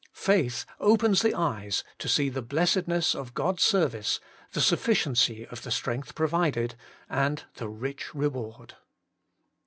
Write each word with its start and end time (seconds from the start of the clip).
Faith 0.13 0.65
opens 0.79 1.21
the 1.21 1.35
eyes 1.35 1.83
to 1.99 2.07
see 2.09 2.27
the 2.27 2.41
blessedness 2.41 3.13
of 3.13 3.35
God's 3.35 3.61
service, 3.61 4.19
the 4.53 4.59
sufficiency 4.59 5.45
of 5.51 5.61
the 5.61 5.69
strength 5.69 6.15
provided, 6.15 6.73
and 7.07 7.43
the 7.57 7.69
rich 7.69 8.15
reward. 8.15 8.73